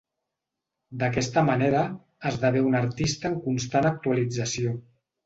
[1.01, 1.83] D'aquesta manera,
[2.29, 4.73] esdevé un artista en constant actualització.